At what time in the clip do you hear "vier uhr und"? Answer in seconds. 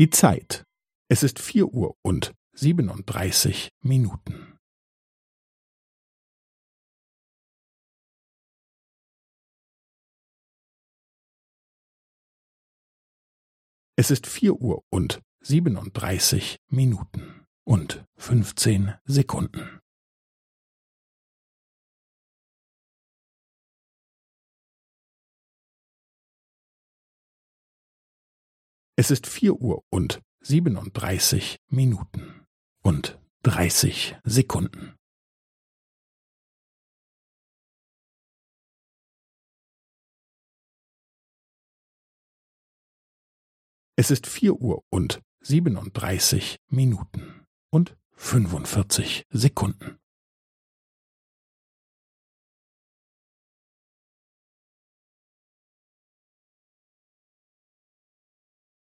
1.38-2.32, 14.26-15.20, 29.26-30.20, 44.26-45.22